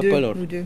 [0.00, 0.64] Deux, deux.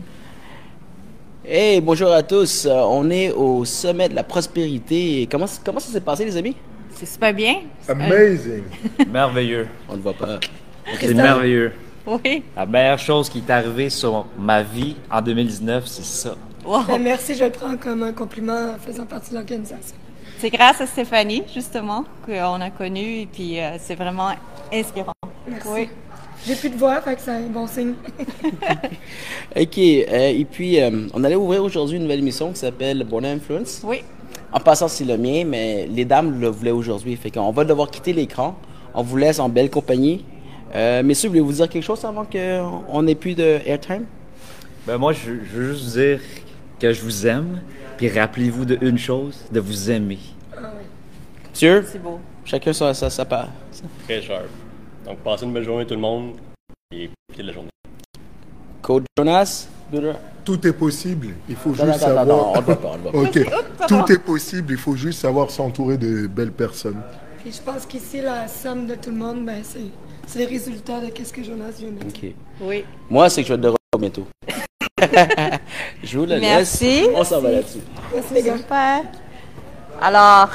[1.45, 2.65] Hey, bonjour à tous.
[2.65, 5.27] Euh, on est au sommet de la prospérité.
[5.29, 6.55] Comment, comment ça s'est passé, les amis?
[6.95, 7.55] C'est super bien.
[7.87, 8.63] Amazing.
[9.11, 9.67] Merveilleux.
[9.89, 10.39] On ne voit pas.
[10.99, 11.73] C'est merveilleux.
[12.05, 12.43] Oui.
[12.55, 16.35] La meilleure chose qui est arrivée sur ma vie en 2019, c'est ça.
[16.65, 16.83] Wow.
[16.87, 19.95] Ben, merci, je le prends comme un compliment faisant partie de l'organisation.
[20.37, 24.31] C'est grâce à Stéphanie, justement, qu'on a connu et puis euh, c'est vraiment
[24.71, 25.13] inspirant.
[25.47, 25.67] Merci.
[25.71, 25.89] Oui.
[26.45, 27.93] J'ai plus de voix, fait que c'est un bon signe.
[29.55, 29.77] OK.
[29.77, 33.81] euh, et puis, euh, on allait ouvrir aujourd'hui une nouvelle émission qui s'appelle Born Influence.
[33.85, 34.03] Oui.
[34.51, 37.15] En passant, c'est le mien, mais les dames le voulaient aujourd'hui.
[37.15, 38.55] Fait qu'on va devoir quitter l'écran.
[38.93, 40.25] On vous laisse en belle compagnie.
[40.75, 44.05] Euh, messieurs, voulez-vous dire quelque chose avant qu'on ait plus de airtime?
[44.85, 46.19] Ben moi, je, je veux juste dire
[46.79, 47.61] que je vous aime,
[47.97, 50.19] puis rappelez-vous de une chose, de vous aimer.
[51.53, 52.19] Monsieur, C'est beau.
[52.43, 53.49] chacun sa, sa, sa part.
[54.05, 54.45] Très sharp.
[55.05, 56.35] Donc, passez une belle journée tout le monde
[56.91, 57.69] et écoutez la journée.
[58.81, 59.67] Code Jonas?
[60.43, 61.29] Tout est possible.
[61.47, 62.27] Il faut juste savoir.
[62.27, 63.17] on ne va pas, on ne va pas.
[63.17, 63.87] Ok.
[63.87, 64.73] Tout est possible.
[64.73, 67.01] Il faut juste savoir s'entourer de belles personnes.
[67.43, 69.79] Puis je pense qu'ici, la somme de tout le monde, ben, c'est,
[70.25, 72.07] c'est le résultat de qu'est-ce que Jonas vient de dire.
[72.07, 72.35] OK.
[72.61, 72.85] Oui.
[73.09, 74.27] Moi, c'est que je vais être de retour bientôt.
[76.03, 76.85] je vous le Merci.
[76.85, 77.09] laisse.
[77.13, 77.79] On s'en va là-dessus.
[78.13, 78.57] Merci, les gars.
[78.57, 79.03] Super.
[80.01, 80.49] Alors,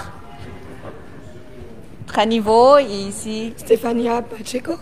[2.19, 4.73] notre niveau ici, Stéphania Pacheco.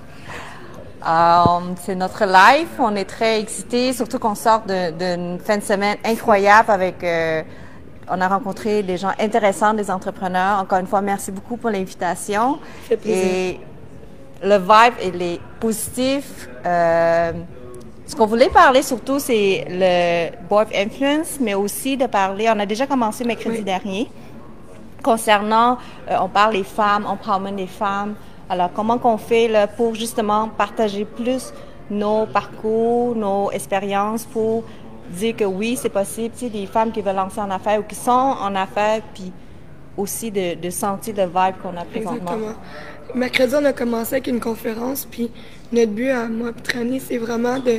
[1.07, 2.69] euh, c'est notre live.
[2.79, 7.03] On est très excités, surtout qu'on sort d'une fin de semaine incroyable avec.
[7.05, 7.43] euh,
[8.09, 10.61] on a rencontré des gens intéressants, des entrepreneurs.
[10.61, 12.59] Encore une fois, merci beaucoup pour l'invitation.
[13.05, 13.59] Et
[14.43, 16.49] le vibe, il est positif.
[16.65, 17.33] Euh,
[18.07, 22.61] ce qu'on voulait parler surtout, c'est le Board of Influence, mais aussi de parler, on
[22.61, 23.65] a déjà commencé mercredi Oui.
[23.65, 24.09] dernier,
[25.07, 25.79] concernant,
[26.11, 28.15] euh, on parle des femmes, empowerment des femmes.
[28.51, 31.53] Alors, comment qu'on fait pour justement partager plus
[31.91, 34.65] nos parcours, nos expériences pour
[35.11, 37.85] dire que oui, c'est possible, tu sais, des femmes qui veulent lancer en affaires ou
[37.85, 39.33] qui sont en affaires, puis
[39.97, 42.33] aussi de, sentir le vibe qu'on a présentement.
[42.33, 42.55] Exactement.
[43.15, 45.31] Mercredi, on a commencé avec une conférence, puis
[45.73, 47.79] notre but à moi et c'est vraiment de,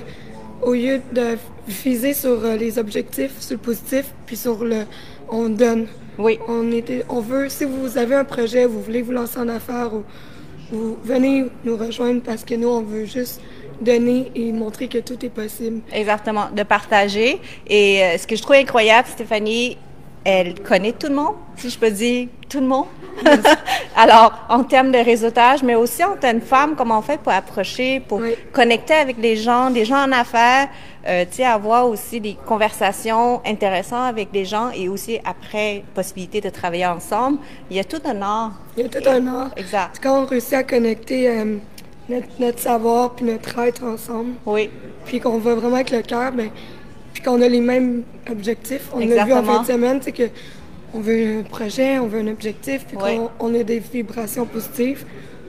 [0.61, 1.37] au lieu de
[1.67, 4.85] viser sur euh, les objectifs, sur le positif, puis sur le
[5.29, 5.87] on donne.
[6.17, 6.39] Oui.
[6.47, 9.93] On, était, on veut, si vous avez un projet, vous voulez vous lancer en affaires,
[9.93, 10.03] ou,
[10.71, 13.41] vous venez nous rejoindre parce que nous, on veut juste
[13.79, 15.81] donner et montrer que tout est possible.
[15.93, 17.39] Exactement, de partager.
[17.67, 19.77] Et euh, ce que je trouve incroyable, Stéphanie,
[20.29, 22.87] elle connaît tout le monde, si je peux dire tout le monde.
[23.95, 27.31] Alors, en termes de réseautage, mais aussi en tant que femme, comment on fait pour
[27.31, 28.35] approcher, pour Oui.
[28.51, 30.67] connecter avec les gens, des gens en affaires,
[31.07, 36.41] euh, tu sais, avoir aussi des conversations intéressantes avec des gens et aussi après, possibilité
[36.41, 37.37] de travailler ensemble.
[37.71, 38.51] Il y a tout un art.
[38.75, 39.51] Il y a tout un art.
[39.55, 39.97] Exact.
[40.03, 41.55] Quand on réussit à connecter euh,
[42.09, 44.69] notre, notre savoir puis notre être ensemble, Oui,
[45.05, 46.49] puis qu'on va vraiment avec le cœur, ben,
[47.17, 48.89] puis qu'on a les mêmes objectifs.
[48.93, 50.29] On l'a vu en fin de semaine, c'est que
[50.93, 53.17] on veut un projet, on veut un objectif, puis Oui.
[53.17, 55.03] qu'on on a des vibrations positives.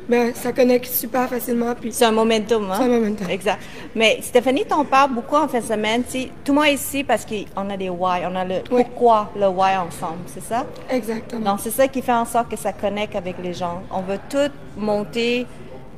[0.08, 2.70] Ben, ça connecte super facilement, puis c'est un momentum.
[2.70, 2.76] Hein?
[2.78, 3.28] C'est un momentum.
[3.28, 3.58] Exact.
[3.94, 6.02] Mais Stéphanie, t'en parles beaucoup en fin de semaine.
[6.02, 8.82] tu sais, Tout le monde ici, parce qu'on a des why, on a le Oui.
[8.84, 10.64] pourquoi, le why ensemble, c'est ça?
[10.90, 11.50] exactement.
[11.50, 13.82] Donc, c'est ça qui fait en sorte que ça connecte avec les gens.
[13.90, 15.46] On veut tout monter,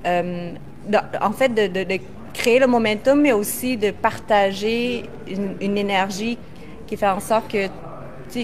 [0.04, 0.50] euh,
[1.22, 2.00] en fait, de, de- de
[2.34, 6.38] créer le momentum, mais aussi de partager une, une énergie
[6.86, 7.66] qui fait en sorte que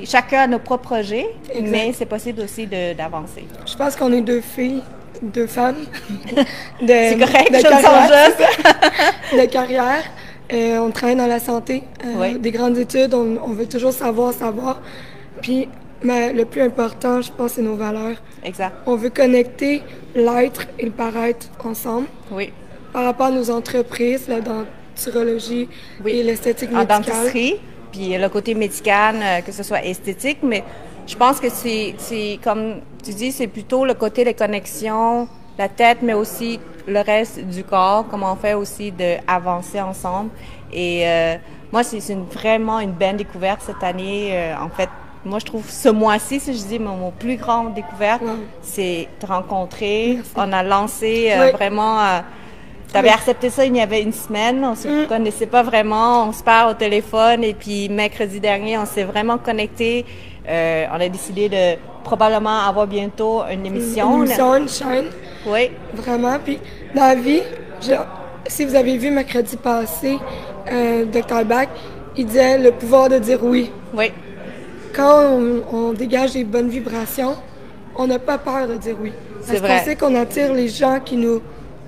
[0.04, 1.70] chacun a nos propres projets, Exact.
[1.70, 3.44] mais c'est possible aussi d'avancer.
[3.66, 4.82] Je pense qu'on est deux filles,
[5.22, 5.76] deux femmes.
[6.82, 8.32] de, C'est correct, de je carrière,
[9.32, 10.04] de carrière.
[10.52, 12.38] Euh, on travaille dans la santé, euh, Oui.
[12.38, 14.80] des grandes études, on, on veut toujours savoir, savoir.
[15.42, 15.68] Puis,
[16.02, 18.16] mais le plus important, je pense, c'est nos valeurs.
[18.44, 18.74] Exact.
[18.86, 19.82] On veut connecter
[20.14, 22.52] l'être et le paraître ensemble Oui.
[22.92, 25.68] Par rapport à nos entreprises, la denturologie
[26.04, 26.12] Oui.
[26.12, 27.02] et l'esthétique en médicale.
[27.04, 27.56] dentisterie,
[27.92, 30.64] puis le côté médical, euh, que ce soit esthétique, mais
[31.06, 35.68] je pense que c'est, c'est comme tu dis, c'est plutôt le côté des connexions, la
[35.68, 40.30] tête, mais aussi le reste du corps, comment on fait aussi d'avancer ensemble.
[40.72, 41.36] Et euh,
[41.72, 44.30] moi, c'est, c'est une- vraiment une belle découverte cette année.
[44.32, 44.88] euh, en fait,
[45.24, 48.30] moi, je trouve ce mois-ci, si je dis mon, mon plus grande découverte, Wow.
[48.62, 50.14] c'est te rencontrer.
[50.16, 50.30] Merci.
[50.36, 51.52] On a lancé euh, Oui.
[51.52, 51.98] vraiment...
[52.96, 53.14] tu avais Oui.
[53.14, 55.06] accepté ça il y avait une semaine, on se Mm.
[55.06, 59.38] connaissait pas vraiment, on se parle au téléphone et puis mercredi dernier, on s'est vraiment
[59.38, 60.04] connecté.
[60.48, 64.18] Euh, on a décidé de probablement avoir bientôt une émission.
[64.18, 65.06] Une émission, une chaîne.
[65.46, 66.36] Oui, Vraiment.
[66.44, 66.58] Puis
[66.94, 67.42] dans la vie,
[67.82, 67.92] je-
[68.46, 70.18] si vous avez vu mercredi passé,
[70.72, 71.44] euh, Dr.
[71.44, 71.68] Bach,
[72.16, 73.70] il disait le pouvoir de dire oui.
[73.94, 74.12] oui,
[74.94, 77.34] Quand on, on dégage des bonnes vibrations,
[77.96, 79.12] on n'a pas peur de dire oui.
[79.42, 81.40] C'est Parce qu'on sait qu'on attire les gens qui nous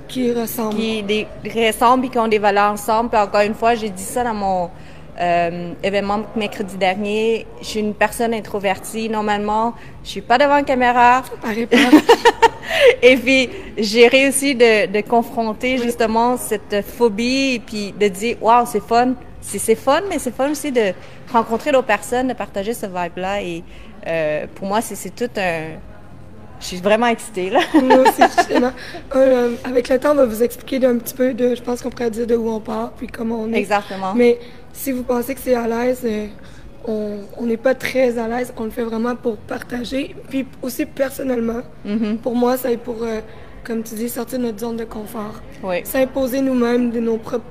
[0.09, 0.75] qui ressemblent.
[0.75, 3.11] qui des, ressemblent et qui ont des valeurs ensemble.
[3.11, 4.71] Puis encore une fois, j'ai dit ça dans mon
[5.21, 7.47] euh, événement mercredi dernier.
[7.61, 9.09] Je suis une personne introvertie.
[9.09, 9.75] Normalement,
[10.05, 11.23] je suis pas devant la caméra.
[11.43, 11.77] Paraît pas.
[13.03, 18.67] Et puis, j'ai réussi de, de confronter justement cette phobie et puis de dire, waouh,
[18.67, 19.15] c'est fun.
[19.41, 20.93] C'est fun, mais c'est fun aussi de
[21.33, 23.43] rencontrer d'autres personnes, de partager ce vibe-là.
[23.43, 23.63] Et
[24.07, 25.79] euh, pour moi, c'est tout un...
[26.61, 27.61] Je suis vraiment excitée, là.
[27.75, 28.73] Moi aussi, justement.
[29.15, 31.91] Euh, avec le temps, on va vous expliquer un petit peu de, je pense qu'on
[31.91, 33.59] pourrait dire de où on part, puis comment on est.
[33.59, 34.15] Exactement.
[34.15, 34.39] Mais
[34.73, 36.27] si vous pensez que c'est à l'aise, euh,
[36.87, 38.53] on on n'est pas très à l'aise.
[38.57, 40.15] On le fait vraiment pour partager.
[40.29, 42.17] Puis aussi personnellement, Mm-hmm.
[42.19, 43.21] pour moi, c'est pour, euh,
[43.65, 45.35] comme tu dis, sortir de notre zone de confort.
[45.63, 45.77] Oui.
[45.85, 47.45] S'imposer nous-mêmes de nos propres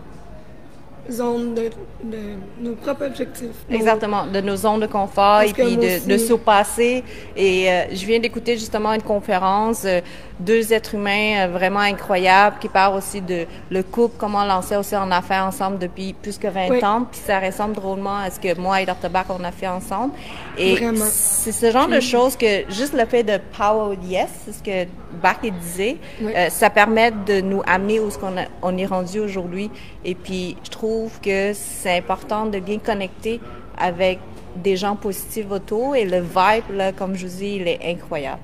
[1.12, 1.69] zones, de,
[2.04, 2.18] de
[2.62, 3.48] nos propres objectifs.
[3.69, 7.04] Nos- Exactement, de nos zones de confort Parce et puis de, de surpasser.
[7.36, 10.01] Et euh, je viens d'écouter justement une conférence, euh,
[10.39, 14.95] deux êtres humains euh, vraiment incroyables qui parlent aussi de le couple, comment lancer aussi
[14.95, 16.84] en affaires ensemble depuis plus que 20 Oui.
[16.86, 17.06] ans.
[17.12, 19.10] Puis ça ressemble drôlement à ce que moi et Dr.
[19.10, 20.13] Bach on a fait ensemble.
[20.57, 24.54] Et c'est ce genre de choses que juste le fait de power with yes, c'est
[24.54, 24.89] ce que
[25.22, 26.31] Bach disait, Oui.
[26.36, 29.72] euh, ça permet de nous amener où ce qu'on a- on est rendu aujourd'hui.
[30.06, 33.39] Et puis, je trouve que c'est important de bien connecter
[33.78, 34.19] avec
[34.56, 38.39] des gens positifs autour et le vibe, là, comme je vous dis, il est incroyable.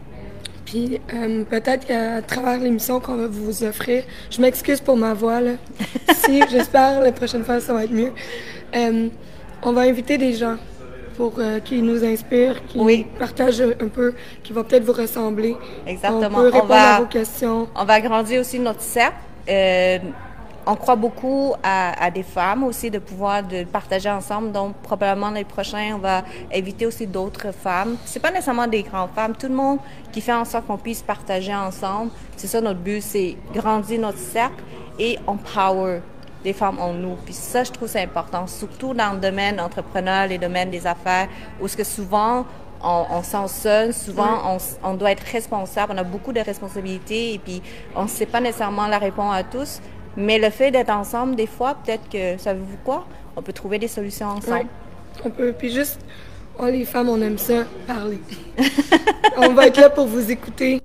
[0.74, 5.40] Puis euh, peut-être qu'à travers l'émission qu'on va vous offrir, je m'excuse pour ma voix
[5.40, 5.52] là.
[6.16, 8.12] si j'espère la prochaine fois ça va être mieux.
[8.76, 9.08] Euh,
[9.62, 10.56] on va inviter des gens
[11.16, 13.06] pour euh, qui nous inspirent, qui Oui.
[13.20, 15.56] partagent un peu, qui vont peut-être vous ressembler.
[15.86, 16.26] Exactement.
[16.26, 17.68] On peut On répondre va- à vos questions.
[17.76, 19.14] On va agrandir aussi notre cercle.
[20.66, 24.52] On croit beaucoup à, à des femmes aussi de pouvoir de partager ensemble.
[24.52, 26.24] Donc probablement les prochains, on va
[26.54, 27.98] inviter aussi d'autres femmes.
[28.06, 29.80] C'est pas nécessairement des grandes femmes, tout le monde
[30.12, 32.12] qui fait en sorte qu'on puisse partager ensemble.
[32.38, 34.64] C'est ça notre but, c'est grandir notre cercle
[34.98, 36.02] et empower
[36.44, 37.16] des femmes en nous.
[37.26, 41.28] Puis ça, je trouve c'est important, surtout dans le domaine entrepreneur, les domaines des affaires,
[41.62, 42.46] où ce que souvent
[42.84, 46.42] on, on se sent seul, souvent on, on doit être responsable, on a beaucoup de
[46.42, 47.62] responsabilités et puis
[47.96, 49.80] on ne sait pas nécessairement la réponse à tous.
[50.16, 53.06] Mais le fait d'être ensemble, des fois, peut-être que, savez-vous quoi,
[53.36, 54.58] on peut trouver des solutions ensemble.
[54.58, 54.66] Ouais.
[55.26, 55.54] On peut.
[55.58, 56.00] Puis juste,
[56.60, 58.20] oh, les femmes, on aime ça, parler.
[59.38, 60.80] on va être là pour vous écouter.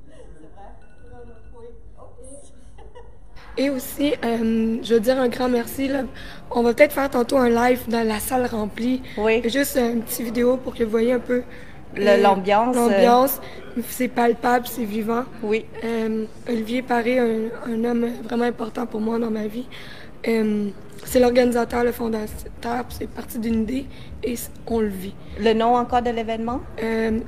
[3.59, 5.89] Et aussi, euh, je veux dire un grand merci.
[5.89, 6.05] Là.
[6.53, 9.03] On va peut-être faire tantôt un live dans la salle remplie.
[9.17, 9.43] Oui.
[9.51, 11.43] Juste une petite vidéo pour que vous voyez un peu
[11.99, 12.89] Euh, l'ambiance, euh.
[12.89, 13.41] L'ambiance.
[13.89, 15.25] C'est palpable, c'est vivant.
[15.43, 15.65] Oui.
[15.85, 19.67] Euh, Olivier Paré, un, un homme vraiment important pour moi dans ma vie.
[20.27, 20.69] Euh,
[21.05, 23.87] c'est l'organisateur, le fondateur, c'est parti d'une idée
[24.25, 24.35] et
[24.67, 25.15] on le vit.
[25.39, 26.61] Le nom encore de l'événement?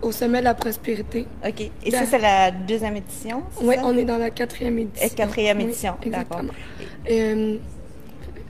[0.03, 1.27] Au sommet de la prospérité.
[1.47, 1.71] OK.
[1.85, 3.45] Et ça, c'est la deuxième édition?
[3.63, 5.06] Oui, on est dans la quatrième édition.
[5.06, 6.41] Et quatrième Oui, édition, d'accord.
[6.41, 7.59] exactement.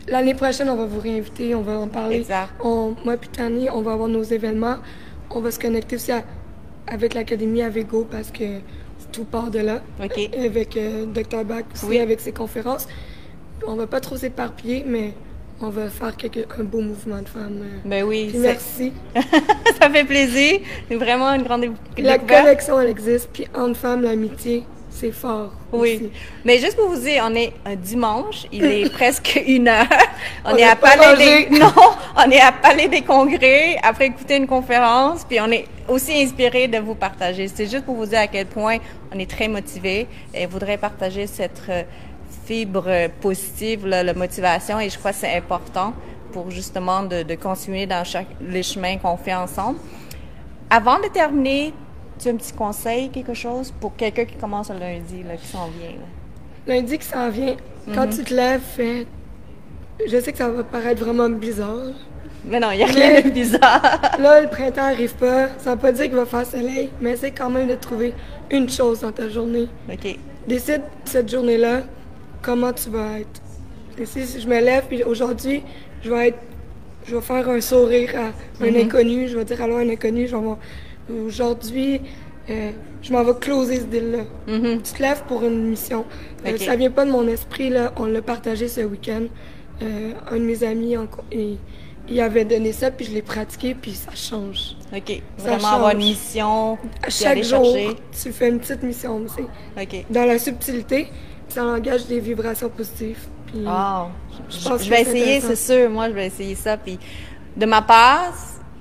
[0.09, 2.17] L'année prochaine, on va vous réinviter, on va en parler.
[2.17, 2.49] Exact.
[2.65, 4.77] On, moi et Tani, on va avoir nos événements.
[5.31, 6.25] On va se connecter aussi à-
[6.87, 8.59] avec l'Académie Avego parce que
[9.13, 9.81] tout part de là.
[10.03, 10.31] OK.
[10.45, 11.45] Avec euh, Dr.
[11.45, 11.99] Bach aussi, Oui.
[11.99, 12.87] avec ses conférences.
[13.67, 15.13] On va pas trop s'éparpiller, mais
[15.61, 17.61] on va faire quelque, un beau mouvement de femmes.
[17.63, 17.79] euh.
[17.89, 18.29] Ben oui.
[18.31, 18.93] Puis merci.
[19.81, 20.61] ça fait plaisir.
[20.89, 21.71] C'est vraiment une grande dé-
[22.03, 22.45] La découverte.
[22.45, 23.29] connexion, elle existe.
[23.33, 25.53] Puis entre femmes, l'amitié, c'est fort.
[25.73, 25.97] Oui.
[25.97, 26.11] aussi.
[26.45, 29.87] Mais juste pour vous dire, on est un dimanche, il est presque une heure.
[30.45, 31.59] On, On est à Palais des...
[31.59, 31.73] Non,
[32.17, 36.69] on est à Palais des Congrès après écouter une conférence, puis on est aussi inspiré
[36.69, 37.49] de vous partager.
[37.49, 38.79] C'est juste pour vous dire à quel point
[39.15, 41.83] on est très motivé et voudrait partager cette euh,
[42.47, 45.95] fibre positive, là, la motivation, et je crois que c'est important
[46.33, 49.79] pour justement de, de continuer dans chaque, les chemins qu'on fait ensemble.
[50.69, 51.73] Avant de terminer,
[52.21, 55.47] tu as un petit conseil, quelque chose pour quelqu'un qui commence le lundi, là, qui
[55.47, 55.91] s'en vient?
[55.91, 56.75] là?
[56.75, 57.57] Lundi qui s'en vient,
[57.95, 58.11] quand Mhm.
[58.17, 59.07] tu te lèves, fais...
[60.07, 61.93] Je sais que ça va paraître vraiment bizarre.
[62.45, 63.83] Mais non, il n'y a rien de bizarre.
[64.19, 65.49] Là, le printemps arrive pas.
[65.59, 68.15] Ça veut pas dire qu'il va faire soleil, mais c'est quand même de trouver
[68.51, 69.69] une chose dans ta journée.
[69.93, 70.17] OK.
[70.49, 71.83] Décide cette journée-là
[72.41, 73.43] comment tu vas être.
[73.99, 75.63] Et si je me lève, puis aujourd'hui,
[76.03, 76.39] je vais être,
[77.07, 80.27] je vais faire un sourire à un inconnu, je vais dire allô à un inconnu,
[80.27, 80.59] je vais avoir-
[81.27, 82.01] aujourd'hui,
[82.49, 82.71] euh,
[83.03, 84.25] je m'en vais closer ce deal-là.
[84.47, 86.05] Tu te lèves pour une mission.
[86.47, 87.93] Euh, ça vient pas de mon esprit, là.
[87.97, 89.25] On l'a partagé ce week-end.
[89.83, 91.57] Euh, un de mes amis, en il,
[92.09, 94.77] il avait donné ça, puis je l'ai pratiqué, puis ça change.
[94.95, 95.23] OK.
[95.39, 96.09] Ça Vraiment avoir une change.
[96.11, 97.97] mission, À chaque jour, chercher.
[98.23, 99.43] tu fais une petite mission aussi.
[99.81, 100.05] OK.
[100.11, 101.09] Dans la subtilité,
[101.49, 103.27] ça engage des vibrations positives.
[103.47, 104.09] Puis Wow.
[104.49, 105.89] je pense je vais essayer, c'est sûr.
[105.91, 106.77] Moi, je vais essayer ça.
[106.77, 106.99] Puis,
[107.57, 108.33] de ma part,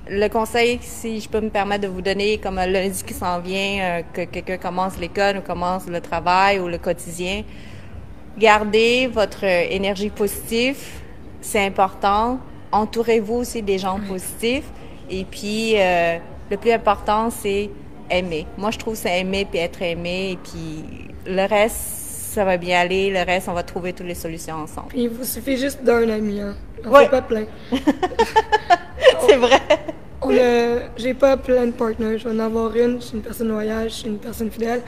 [0.10, 3.40] le conseil, si je peux me permettre de vous donner, comme un lundi qui s'en
[3.40, 7.44] vient, euh, que quelqu'un commence l'école ou commence le travail ou le quotidien,
[8.38, 10.78] gardez votre énergie positive,
[11.42, 12.40] c'est important.
[12.72, 14.66] Entourez-vous aussi des gens positifs.
[15.10, 16.18] Et puis, euh,
[16.52, 17.70] le plus important, c'est
[18.10, 18.46] aimer.
[18.58, 20.32] Moi, je trouve c'est aimer puis être aimé.
[20.32, 20.84] Et puis,
[21.26, 21.76] le reste,
[22.34, 23.10] ça va bien aller.
[23.10, 24.90] Le reste, on va trouver toutes les solutions ensemble.
[24.90, 26.56] Puis il vous suffit juste d'un ami, hein.
[26.86, 27.06] On Ouais.
[27.06, 27.46] fait pas plein.
[29.28, 29.60] c'est vrai.
[30.22, 32.18] A, j'ai pas plein de partners.
[32.20, 33.00] Je vais en avoir une.
[33.02, 34.82] Je suis une personne loyale, je suis une personne fidèle.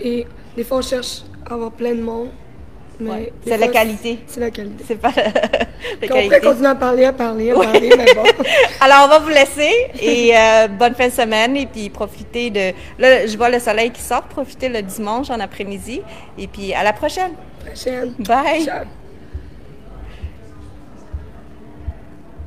[0.00, 0.26] Et
[0.56, 2.28] des fois, on cherche à avoir plein de monde.
[3.00, 3.32] Mais Ouais.
[3.44, 4.18] des C'est la fois, qualité.
[4.26, 4.84] C'est la qualité.
[4.86, 5.68] C'est pas la, la Puis
[6.02, 6.24] on qualité.
[6.26, 8.22] pourrait continuer à parler, à parler, à parler, mais bon.
[8.80, 12.72] Alors, on va vous laisser et euh, bonne fin de semaine et puis profitez de...
[13.00, 16.02] Là, je vois le soleil qui sort, profitez le dimanche en après-midi
[16.38, 17.32] et puis à la prochaine.
[17.66, 18.14] Prochaine.
[18.20, 18.64] Bye!
[18.64, 18.84] Ciao.